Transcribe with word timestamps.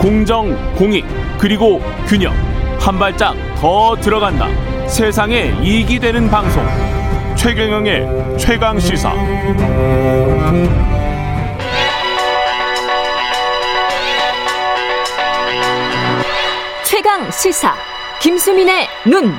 공정, 0.00 0.56
공익, 0.76 1.04
그리고 1.38 1.82
균형. 2.08 2.32
한 2.78 2.98
발짝 2.98 3.34
더 3.56 3.94
들어간다. 4.00 4.48
세상에 4.88 5.54
이익이 5.62 5.98
되는 5.98 6.26
방송. 6.30 6.64
최경영의 7.36 8.38
최강 8.38 8.80
시사. 8.80 9.12
최강 16.82 17.30
시사. 17.30 17.74
김수민의 18.22 18.88
눈. 19.06 19.34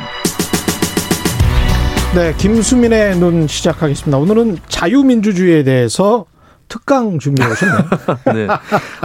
네, 2.14 2.36
김수민의 2.38 3.16
눈 3.16 3.48
시작하겠습니다. 3.48 4.16
오늘은 4.16 4.59
자유민주주의에 4.68 5.64
대해서 5.64 6.25
특강 6.71 7.19
준비해 7.19 7.49
오셨네요. 7.51 7.79
네. 8.33 8.47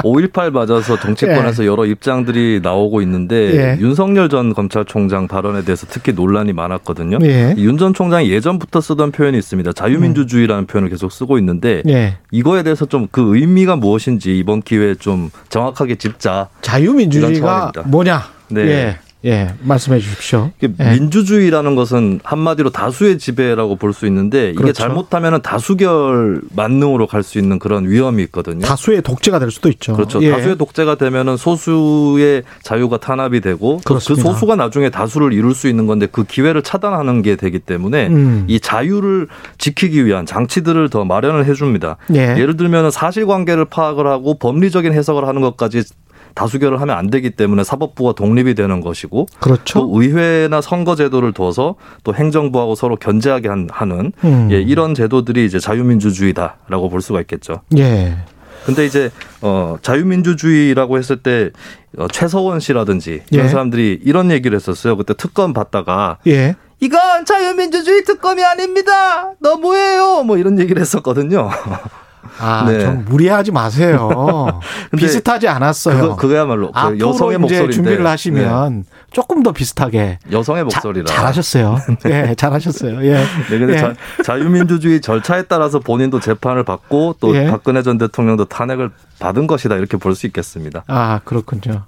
5.18 0.03 0.51
맞아서 0.53 0.99
정치권에서 1.01 1.65
예. 1.65 1.67
여러 1.67 1.85
입장들이 1.85 2.61
나오고 2.63 3.03
있는데 3.03 3.37
예. 3.77 3.81
윤석열 3.81 4.29
전 4.29 4.55
검찰총장 4.55 5.27
발언에 5.27 5.65
대해서 5.65 5.87
특히 5.91 6.13
논란이 6.13 6.53
많았거든요. 6.53 7.19
예. 7.23 7.55
윤전 7.59 7.95
총장이 7.95 8.31
예전부터 8.31 8.81
쓰던 8.81 9.11
표현이 9.11 9.37
있습니다. 9.39 9.73
자유민주주의라는 9.73 10.63
음. 10.63 10.67
표현을 10.67 10.91
계속 10.91 11.11
쓰고 11.11 11.39
있는데 11.39 11.83
예. 11.89 12.19
이거에 12.31 12.63
대해서 12.63 12.85
좀 12.87 13.07
그 13.17 13.37
의미가 13.37 13.77
무엇인지 13.77 14.37
이번 14.37 14.61
기회에 14.61 14.95
좀 14.97 15.31
정확하게 15.49 15.95
짚자. 15.95 16.49
자유민주주의가 16.61 17.73
뭐냐? 17.87 18.25
네. 18.49 18.99
예. 19.27 19.37
예, 19.37 19.49
말씀해 19.63 19.99
주십시오. 19.99 20.51
예. 20.63 20.69
민주주의라는 20.69 21.75
것은 21.75 22.21
한마디로 22.25 22.71
다수의 22.71 23.19
지배라고 23.19 23.77
볼 23.77 23.93
수 23.93 24.07
있는데 24.07 24.51
이게 24.51 24.57
그렇죠. 24.59 24.75
잘못하면 24.75 25.41
다수결 25.41 26.43
만능으로 26.55 27.07
갈 27.07 27.23
수 27.23 27.39
있는 27.39 27.59
그런 27.59 27.89
위험이 27.89 28.23
있거든요. 28.25 28.61
다수의 28.61 29.03
독재가 29.03 29.39
될 29.39 29.51
수도 29.51 29.69
있죠. 29.71 29.95
그렇죠. 29.95 30.23
예. 30.23 30.31
다수의 30.31 30.57
독재가 30.57 30.95
되면은 30.97 31.37
소수의 31.37 32.43
자유가 32.63 32.99
탄압이 32.99 33.41
되고 33.41 33.79
그 33.79 33.85
그렇습니다. 33.85 34.23
그 34.23 34.33
소수가 34.33 34.57
나중에 34.57 34.91
다수를 34.91 35.33
이룰 35.33 35.55
수 35.55 35.69
있는 35.69 35.87
건데 35.87 36.07
그 36.11 36.25
기회를 36.25 36.63
차단하는 36.63 37.23
게 37.23 37.37
되기 37.37 37.59
때문에 37.59 38.09
음. 38.09 38.45
이 38.49 38.61
자유를 38.61 39.29
지키기 39.59 40.05
위한 40.07 40.25
장치들을 40.27 40.89
더 40.91 41.05
마련을 41.05 41.47
해줍니다. 41.47 41.97
예. 42.15 42.37
예를 42.39 42.57
들면 42.57 42.91
사실관계를 42.91 43.65
파악을 43.67 44.07
하고 44.07 44.35
법리적인 44.39 44.93
해석을 44.93 45.27
하는 45.27 45.41
것까지 45.41 45.83
다수결을 46.37 46.81
하면 46.83 46.97
안 46.97 47.11
되기 47.11 47.31
때문에 47.31 47.65
사법부가 47.65 48.13
독립이 48.13 48.55
되는 48.55 48.81
것이고 48.81 49.27
그렇죠. 49.41 49.81
또 49.81 49.91
의회나 50.01 50.61
선거 50.61 50.95
제도를 50.95 51.33
둬서 51.33 51.75
또 52.05 52.15
행정부하고 52.15 52.77
서로 52.77 52.95
견제하게 52.97 53.49
하는 53.71 54.13
음. 54.23 54.49
예, 54.53 54.61
이런 54.61 54.95
제도들이 54.95 55.47
이제 55.47 55.59
자유민주주의다라고 55.59 56.91
볼 56.91 57.01
수가 57.01 57.21
있겠죠. 57.23 57.63
예. 57.77 58.17
근데 58.67 58.85
이제 58.85 59.11
어 59.41 59.77
자유민주주의라고 59.81 60.99
했을 60.99 61.17
때 61.17 61.51
어, 61.97 62.07
최서원 62.09 62.61
씨라든지 62.61 63.23
이런 63.31 63.47
예. 63.47 63.49
사람들이 63.49 64.01
이런 64.05 64.31
얘기를 64.31 64.55
했었어요. 64.57 64.97
그때 64.97 65.15
특검 65.15 65.53
받다가 65.53 66.19
예. 66.27 66.55
이건 66.81 67.25
자유민주주의 67.25 68.05
특검이 68.05 68.45
아닙니다. 68.45 69.33
너무해요. 69.41 70.23
뭐 70.25 70.37
이런 70.37 70.59
얘기를 70.59 70.81
했었거든요. 70.83 71.49
아, 72.39 72.65
네. 72.69 72.81
좀 72.81 73.05
무리하지 73.09 73.53
마세요. 73.53 74.61
비슷하지 74.97 75.49
않았어요. 75.49 76.01
그거, 76.01 76.17
그거야말로 76.17 76.73
그 76.73 76.99
여성의 76.99 77.39
목소리 77.39 77.73
준비를 77.75 78.07
하시면 78.07 78.77
네. 78.79 78.83
조금 79.13 79.43
더 79.43 79.53
비슷하게 79.53 80.19
여성의 80.31 80.65
목소리라 80.65 81.07
자, 81.07 81.15
잘하셨어요. 81.17 81.79
예, 82.07 82.23
네, 82.23 82.35
잘하셨어요. 82.35 83.05
예. 83.07 83.15
네, 83.51 83.59
근데 83.59 83.75
예. 83.75 84.23
자, 84.23 84.39
유민주주의 84.39 85.01
절차에 85.01 85.43
따라서 85.45 85.79
본인도 85.79 86.21
재판을 86.21 86.65
받고 86.65 87.17
또 87.21 87.35
예. 87.37 87.47
박근혜 87.51 87.83
전 87.83 87.99
대통령도 87.99 88.47
탄핵을 88.47 88.91
받은 89.19 89.47
것이다 89.47 89.77
이렇게 89.77 89.97
볼 89.97 90.15
수 90.17 90.27
있겠습니다. 90.27 90.83
아, 90.87 91.21
그렇군요. 91.25 91.83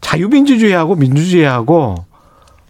자유민주주의하고 0.00 0.94
민주주의하고 0.96 2.04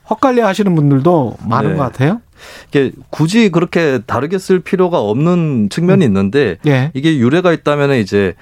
헛갈려 0.09 0.47
하시는 0.47 0.75
분들도 0.75 1.37
많은 1.47 1.71
네. 1.73 1.77
것 1.77 1.83
같아요. 1.85 2.21
이게 2.69 2.93
굳이 3.11 3.51
그렇게 3.51 4.01
다르게 4.07 4.39
쓸 4.39 4.61
필요가 4.61 5.01
없는 5.01 5.69
측면이 5.71 6.05
음. 6.05 6.09
있는데 6.09 6.59
예. 6.67 6.91
이게 6.95 7.17
유래가 7.17 7.53
있다면 7.53 7.93
이제 7.95 8.35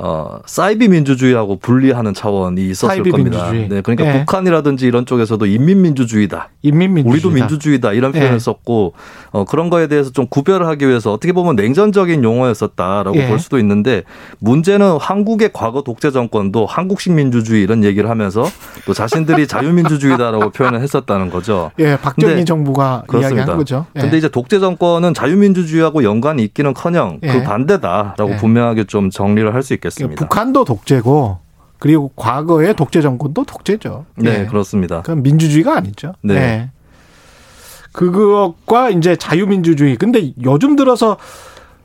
어, 0.00 0.38
사이비 0.46 0.88
민주주의하고 0.88 1.58
분리하는 1.58 2.14
차원이 2.14 2.68
있었을 2.70 3.02
겁니다. 3.02 3.50
민주주의. 3.50 3.68
네, 3.68 3.80
그러니까 3.80 4.04
네. 4.04 4.18
북한이라든지 4.20 4.86
이런 4.86 5.06
쪽에서도 5.06 5.44
인민민주주의다. 5.44 6.50
인민민주주의다. 6.62 7.12
우리도 7.28 7.30
민주주의다. 7.30 7.92
이런 7.92 8.12
표현을 8.12 8.32
네. 8.32 8.38
썼고 8.38 8.94
어, 9.30 9.44
그런 9.44 9.70
거에 9.70 9.86
대해서 9.86 10.10
좀 10.10 10.26
구별을 10.28 10.66
하기 10.68 10.86
위해서 10.88 11.12
어떻게 11.12 11.32
보면 11.32 11.56
냉전적인 11.56 12.22
용어였었다라고 12.24 13.16
네. 13.16 13.28
볼 13.28 13.38
수도 13.38 13.58
있는데 13.58 14.02
문제는 14.38 14.98
한국의 15.00 15.50
과거 15.52 15.82
독재 15.82 16.10
정권도 16.10 16.66
한국식 16.66 17.12
민주주의 17.12 17.62
이런 17.62 17.84
얘기를 17.84 18.08
하면서 18.08 18.44
또 18.86 18.92
자신들이 18.92 19.46
자유민주주의다라고 19.48 20.50
표현을 20.50 20.80
했었다는 20.80 21.30
거죠. 21.30 21.70
예, 21.78 21.96
박정희 22.00 22.44
정부가 22.44 23.02
그렇습니다. 23.06 23.36
이야기한 23.40 23.58
거죠. 23.58 23.86
예. 23.96 24.00
근데 24.00 24.16
이제 24.18 24.28
독재 24.28 24.60
정권은 24.60 25.12
자유민주주의하고 25.14 26.04
연관이 26.04 26.44
있기는커녕 26.44 27.18
그 27.20 27.28
예. 27.28 27.42
반대다라고 27.42 28.30
예. 28.32 28.36
분명하게 28.36 28.84
좀 28.84 29.10
정리를 29.10 29.52
할 29.54 29.58
수 29.68 29.74
있겠 29.74 29.87
습니다. 29.90 30.12
있겠습니다. 30.12 30.26
북한도 30.26 30.64
독재고 30.64 31.38
그리고 31.78 32.10
과거의 32.16 32.74
독재 32.74 33.00
정권도 33.00 33.44
독재죠. 33.44 34.06
네, 34.16 34.38
네. 34.38 34.46
그렇습니다. 34.46 35.02
그럼 35.02 35.22
민주주의가 35.22 35.76
아니죠. 35.76 36.12
네. 36.22 36.34
네. 36.34 36.70
그것과 37.92 38.90
이제 38.90 39.16
자유민주주의. 39.16 39.96
근데 39.96 40.32
요즘 40.42 40.76
들어서 40.76 41.16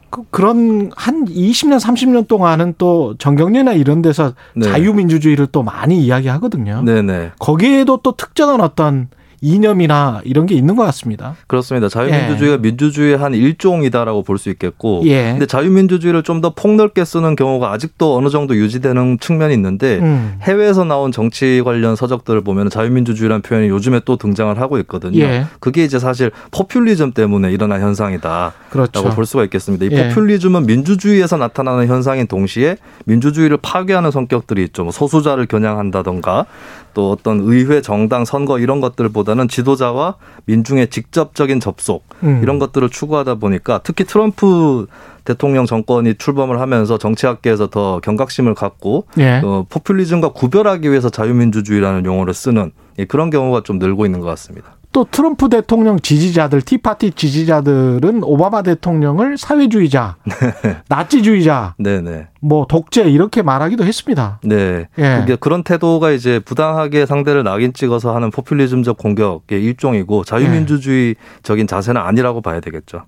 그, 0.10 0.24
그런 0.30 0.92
한 0.96 1.26
20년, 1.26 1.80
30년 1.80 2.28
동안은 2.28 2.76
또 2.78 3.16
정경련이나 3.18 3.74
이런 3.74 4.02
데서 4.02 4.34
네. 4.56 4.68
자유민주주의를 4.68 5.48
또 5.48 5.64
많이 5.64 6.04
이야기하거든요. 6.04 6.84
네네. 6.84 7.02
네. 7.02 7.32
거기에도 7.40 7.98
또 8.04 8.12
특정한 8.12 8.62
어떤 8.62 9.10
이념이나 9.44 10.22
이런 10.24 10.46
게 10.46 10.56
있는 10.56 10.76
것 10.76 10.84
같습니다. 10.86 11.36
그렇습니다. 11.48 11.90
자유민주주의가 11.90 12.54
예. 12.56 12.58
민주주의의 12.58 13.18
한 13.18 13.34
일종이다라고 13.34 14.24
볼 14.24 14.38
수 14.38 14.50
있겠고, 14.50 15.04
예. 15.06 15.32
근데 15.32 15.46
자유민주주의를 15.46 16.24
좀 16.24 16.44
더 16.44 16.50
폭넓게 16.54 17.06
쓰는 17.06 17.36
경우가 17.38 17.72
아직도 17.72 18.18
어느 18.18 18.28
정도 18.30 18.56
유지되는 18.58 19.20
측면이 19.20 19.54
있는데 19.54 20.00
음. 20.00 20.36
해외에서 20.42 20.84
나온 20.84 21.12
정치 21.14 21.62
관련 21.64 21.96
서적들을 21.96 22.42
보면 22.42 22.70
자유민주주의라는 22.70 23.42
표현이 23.44 23.70
요즘에 23.70 24.02
또 24.04 24.18
등장을 24.18 24.60
하고 24.60 24.78
있거든요. 24.80 25.20
예. 25.20 25.46
그게 25.62 25.84
이제 25.86 26.00
사실 26.00 26.32
포퓰리즘 26.52 27.14
때문에 27.14 27.52
일어난 27.52 27.80
현상이다라고 27.82 28.54
그렇죠. 28.72 29.04
볼 29.12 29.26
수가 29.26 29.44
있겠습니다. 29.46 29.86
이 29.86 29.90
예. 29.92 30.10
포퓰리즘은 30.10 30.66
민주주의에서 30.66 31.38
나타나는 31.38 31.88
현상인 31.88 32.28
동시에 32.28 32.76
민주주의를 33.06 33.58
파괴하는 33.62 34.12
성격들이 34.12 34.64
있죠. 34.66 34.84
뭐 34.84 34.92
소수자를 34.92 35.46
겨냥한다던가 35.46 36.46
또 36.94 37.12
어떤 37.12 37.40
의회, 37.42 37.82
정당, 37.82 38.24
선거 38.26 38.60
이런 38.60 38.82
것들 38.82 39.10
보다는 39.34 39.48
지도자와 39.48 40.16
민중의 40.46 40.88
직접적인 40.88 41.60
접속 41.60 42.06
음. 42.24 42.40
이런 42.42 42.60
것들을 42.60 42.90
추구하다 42.90 43.36
보니까 43.36 43.82
특히 43.84 44.06
트럼프 44.06 44.88
대통령 45.26 45.66
정권이 45.66 46.16
출범을 46.16 46.60
하면서 46.60 46.98
정치학계에서 46.98 47.68
더 47.68 48.00
경각심을 48.00 48.56
갖고 48.56 49.06
예. 49.18 49.42
어, 49.44 49.66
포퓰리즘과 49.70 50.30
구별하기 50.30 50.90
위해서 50.90 51.10
자유민주주의라는 51.10 52.06
용어를 52.06 52.34
쓰는 52.34 52.72
그런 53.08 53.30
경우가 53.30 53.62
좀 53.64 53.80
늘고 53.80 54.06
있는 54.06 54.20
것 54.20 54.28
같습니다. 54.28 54.76
또 54.94 55.06
트럼프 55.10 55.50
대통령 55.50 56.00
지지자들, 56.00 56.62
티파티 56.62 57.12
지지자들은 57.12 58.24
오바마 58.24 58.62
대통령을 58.62 59.38
사회주의자, 59.38 60.18
네. 60.24 60.78
나치주의자, 60.88 61.74
네네. 61.80 62.28
뭐 62.42 62.68
독재 62.68 63.10
이렇게 63.10 63.42
말하기도 63.42 63.84
했습니다. 63.84 64.40
네. 64.44 64.88
예. 65.00 65.26
그런 65.40 65.64
태도가 65.64 66.12
이제 66.12 66.40
부당하게 66.40 67.06
상대를 67.06 67.44
낙인 67.44 67.74
찍어서 67.74 68.16
하는 68.16 68.30
포퓰리즘적 68.30 68.98
공격의 68.98 69.64
일종이고 69.64 70.24
자유민주주의적인 70.26 71.68
자세는 71.68 72.00
아니라고 72.00 72.42
봐야 72.42 72.60
되겠죠. 72.60 73.04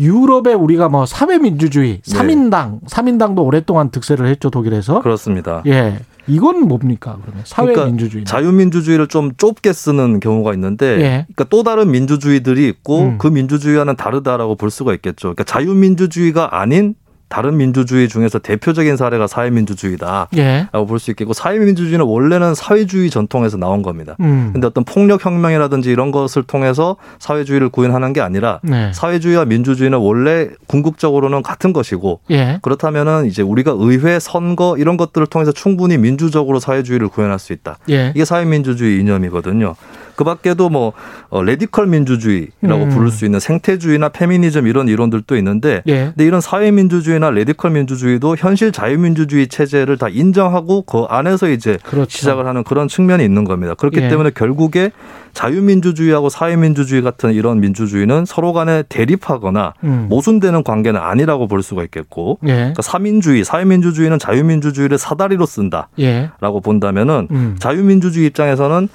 유럽에 0.00 0.54
우리가 0.54 0.88
뭐 0.88 1.04
사회민주주의, 1.04 2.00
네. 2.00 2.18
3인당, 2.18 2.84
3인당도 2.88 3.44
오랫동안 3.44 3.90
득세를 3.90 4.26
했죠 4.28 4.48
독일에서. 4.48 5.02
그렇습니다. 5.02 5.62
예. 5.66 5.98
이건 6.28 6.66
뭡니까 6.66 7.18
그러면 7.22 7.42
사회민주주의 7.44 8.24
그러니까 8.24 8.30
자유민주주의를 8.30 9.06
좀 9.08 9.32
좁게 9.36 9.72
쓰는 9.72 10.20
경우가 10.20 10.54
있는데 10.54 10.86
예. 10.86 11.26
그러니까 11.28 11.44
또 11.50 11.62
다른 11.62 11.90
민주주의들이 11.90 12.68
있고 12.68 13.02
음. 13.02 13.18
그 13.18 13.28
민주주의와는 13.28 13.96
다르다라고 13.96 14.56
볼 14.56 14.70
수가 14.70 14.94
있겠죠. 14.94 15.28
그러니까 15.28 15.44
자유민주주의가 15.44 16.60
아닌 16.60 16.94
다른 17.28 17.56
민주주의 17.56 18.08
중에서 18.08 18.38
대표적인 18.38 18.96
사례가 18.96 19.26
사회민주주의다라고 19.26 20.28
예. 20.36 20.68
볼수 20.86 21.10
있겠고 21.10 21.32
사회민주주의는 21.32 22.04
원래는 22.04 22.54
사회주의 22.54 23.10
전통에서 23.10 23.56
나온 23.56 23.82
겁니다. 23.82 24.16
음. 24.20 24.50
근데 24.52 24.66
어떤 24.66 24.84
폭력 24.84 25.24
혁명이라든지 25.24 25.90
이런 25.90 26.12
것을 26.12 26.44
통해서 26.44 26.96
사회주의를 27.18 27.68
구현하는 27.70 28.12
게 28.12 28.20
아니라 28.20 28.60
네. 28.62 28.92
사회주의와 28.94 29.44
민주주의는 29.44 29.98
원래 29.98 30.48
궁극적으로는 30.66 31.42
같은 31.42 31.72
것이고 31.72 32.20
예. 32.30 32.58
그렇다면은 32.62 33.26
이제 33.26 33.42
우리가 33.42 33.74
의회 33.76 34.20
선거 34.20 34.76
이런 34.78 34.96
것들을 34.96 35.26
통해서 35.26 35.52
충분히 35.52 35.98
민주적으로 35.98 36.60
사회주의를 36.60 37.08
구현할 37.08 37.38
수 37.38 37.52
있다. 37.52 37.78
예. 37.90 38.12
이게 38.14 38.24
사회민주주의 38.24 39.00
이념이거든요. 39.00 39.74
그 40.16 40.24
밖에도 40.24 40.68
뭐 40.68 40.92
어, 41.28 41.42
radical 41.42 41.86
민주주의라고 41.86 42.84
음. 42.84 42.88
부를 42.90 43.10
수 43.10 43.24
있는 43.24 43.38
생태주의나 43.38 44.08
페미니즘 44.08 44.66
이런 44.66 44.88
이론들도 44.88 45.36
있는데 45.36 45.82
예. 45.86 46.06
근데 46.06 46.24
이런 46.24 46.40
사회민주주의나 46.40 47.30
radical 47.30 47.70
민주주의도 47.72 48.36
현실 48.36 48.72
자유민주주의 48.72 49.46
체제를 49.46 49.98
다 49.98 50.08
인정하고 50.08 50.82
그 50.82 51.04
안에서 51.08 51.50
이제 51.50 51.78
그렇죠. 51.84 52.10
시작을 52.10 52.46
하는 52.46 52.64
그런 52.64 52.88
측면이 52.88 53.24
있는 53.24 53.44
겁니다. 53.44 53.74
그렇기 53.74 54.00
예. 54.00 54.08
때문에 54.08 54.30
결국에 54.34 54.90
자유민주주의하고 55.34 56.30
사회민주주의 56.30 57.02
같은 57.02 57.34
이런 57.34 57.60
민주주의는 57.60 58.24
서로 58.24 58.54
간에 58.54 58.82
대립하거나 58.88 59.74
음. 59.84 60.06
모순되는 60.08 60.64
관계는 60.64 60.98
아니라고 60.98 61.46
볼 61.46 61.62
수가 61.62 61.82
있겠고 61.84 62.38
예. 62.44 62.54
그러니까 62.54 62.80
사민주의, 62.80 63.44
사회민주주의는 63.44 64.18
자유민주주의를 64.18 64.96
사다리로 64.96 65.44
쓴다라고 65.44 65.90
예. 65.98 66.30
본다면은 66.40 67.28
음. 67.30 67.56
자유민주주의 67.58 68.26
입장에서는 68.28 68.88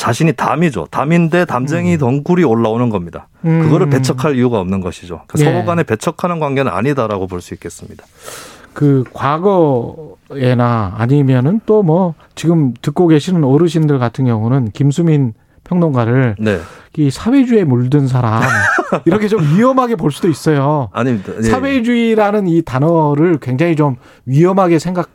자신이 0.00 0.32
담이죠. 0.32 0.86
담인데 0.90 1.44
담쟁이 1.44 1.94
음. 1.94 1.98
덩굴이 1.98 2.42
올라오는 2.42 2.88
겁니다. 2.88 3.28
음. 3.44 3.62
그거를 3.62 3.90
배척할 3.90 4.34
이유가 4.34 4.58
없는 4.60 4.80
것이죠. 4.80 5.20
그러니까 5.26 5.38
예. 5.40 5.44
서로 5.52 5.66
간에 5.66 5.82
배척하는 5.82 6.40
관계는 6.40 6.72
아니다라고 6.72 7.26
볼 7.26 7.40
수 7.42 7.52
있겠습니다. 7.54 8.04
그 8.72 9.04
과거에나 9.12 10.94
아니면은 10.96 11.60
또 11.66 11.82
뭐 11.82 12.14
지금 12.34 12.72
듣고 12.80 13.08
계시는 13.08 13.44
어르신들 13.44 13.98
같은 13.98 14.24
경우는 14.24 14.70
김수민 14.72 15.34
평론가를 15.64 16.36
네. 16.38 16.60
이 16.96 17.10
사회주의에 17.10 17.64
물든 17.64 18.06
사람 18.08 18.42
이렇게 19.06 19.28
좀 19.28 19.42
위험하게 19.42 19.96
볼 19.96 20.10
수도 20.12 20.28
있어요. 20.28 20.88
아닙니다. 20.92 21.32
예. 21.38 21.42
사회주의라는 21.42 22.46
이 22.48 22.62
단어를 22.62 23.38
굉장히 23.40 23.76
좀 23.76 23.96
위험하게 24.24 24.78
생각. 24.78 25.10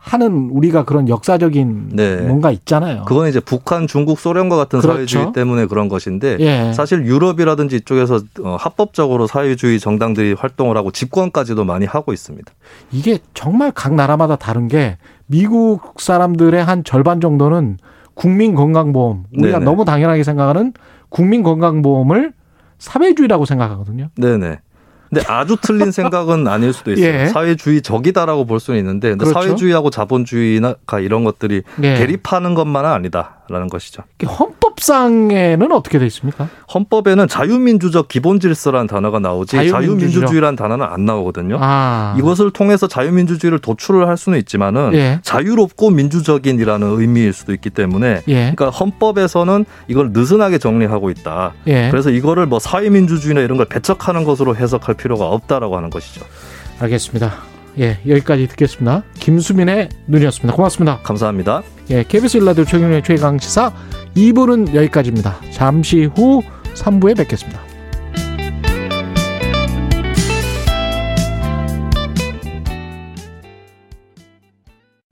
하는 0.00 0.48
우리가 0.50 0.84
그런 0.84 1.08
역사적인 1.08 1.90
네. 1.92 2.16
뭔가 2.22 2.50
있잖아요. 2.50 3.04
그건 3.06 3.28
이제 3.28 3.38
북한, 3.38 3.86
중국, 3.86 4.18
소련과 4.18 4.56
같은 4.56 4.80
그렇죠. 4.80 4.96
사회주의 4.96 5.32
때문에 5.34 5.66
그런 5.66 5.90
것인데 5.90 6.38
예. 6.40 6.72
사실 6.72 7.04
유럽이라든지 7.04 7.76
이쪽에서 7.76 8.20
어, 8.42 8.56
합법적으로 8.58 9.26
사회주의 9.26 9.78
정당들이 9.78 10.32
활동을 10.32 10.78
하고 10.78 10.90
집권까지도 10.90 11.64
많이 11.64 11.84
하고 11.84 12.14
있습니다. 12.14 12.50
이게 12.92 13.18
정말 13.34 13.72
각 13.72 13.94
나라마다 13.94 14.36
다른 14.36 14.68
게 14.68 14.96
미국 15.26 16.00
사람들의 16.00 16.64
한 16.64 16.82
절반 16.82 17.20
정도는 17.20 17.76
국민 18.14 18.54
건강보험 18.54 19.24
우리가 19.36 19.58
네네. 19.58 19.64
너무 19.64 19.84
당연하게 19.84 20.24
생각하는 20.24 20.72
국민 21.10 21.42
건강보험을 21.42 22.32
사회주의라고 22.78 23.44
생각하거든요. 23.44 24.08
네네. 24.16 24.60
근데 25.10 25.24
아주 25.26 25.56
틀린 25.60 25.90
생각은 25.90 26.46
아닐 26.46 26.72
수도 26.72 26.92
있어요. 26.92 27.06
예. 27.06 27.26
사회주의 27.26 27.82
적이다라고 27.82 28.46
볼 28.46 28.60
수는 28.60 28.78
있는데 28.78 29.16
그렇죠. 29.16 29.32
사회주의하고 29.32 29.90
자본주의나 29.90 30.76
이런 31.00 31.24
것들이 31.24 31.62
예. 31.82 31.94
대립하는 31.96 32.54
것만은 32.54 32.88
아니다라는 32.88 33.68
것이죠. 33.68 34.04
헌 34.26 34.54
법상에는 34.70 35.72
어떻게 35.72 35.98
돼 35.98 36.06
있습니까? 36.06 36.48
헌법에는 36.72 37.28
자유민주적 37.28 38.08
기본질서라는 38.08 38.86
단어가 38.86 39.18
나오지 39.18 39.56
자유민주주의라는 39.70 40.56
단어는 40.56 40.86
안 40.86 41.04
나오거든요. 41.04 41.58
아. 41.60 42.14
이것을 42.18 42.50
통해서 42.50 42.86
자유민주주의를 42.86 43.58
도출을 43.58 44.08
할 44.08 44.16
수는 44.16 44.38
있지만은 44.38 44.94
예. 44.94 45.20
자유롭고 45.22 45.90
민주적인이라는 45.90 47.00
의미일 47.00 47.32
수도 47.32 47.52
있기 47.52 47.70
때문에 47.70 48.22
예. 48.28 48.52
그러니까 48.54 48.70
헌법에서는 48.70 49.64
이걸 49.88 50.10
느슨하게 50.12 50.58
정리하고 50.58 51.10
있다. 51.10 51.52
예. 51.66 51.88
그래서 51.90 52.10
이거를 52.10 52.46
뭐 52.46 52.58
사회민주주의나 52.58 53.40
이런 53.40 53.56
걸 53.56 53.66
배척하는 53.66 54.24
것으로 54.24 54.56
해석할 54.56 54.94
필요가 54.94 55.26
없다라고 55.26 55.76
하는 55.76 55.90
것이죠. 55.90 56.24
알겠습니다. 56.80 57.50
예, 57.78 57.98
여기까지 58.06 58.48
듣겠습니다. 58.48 59.04
김수민의 59.14 59.88
눈이었습니다. 60.06 60.54
고맙습니다. 60.54 60.98
감사합니다. 61.02 61.62
예, 61.90 62.02
KBS 62.02 62.38
일라디오 62.38 62.64
최경의 62.64 63.02
최강 63.04 63.38
시사 63.38 63.72
2부는 64.16 64.74
여기까지입니다. 64.74 65.40
잠시 65.52 66.04
후 66.04 66.42
3부에 66.74 67.16
뵙겠습니다. 67.16 67.69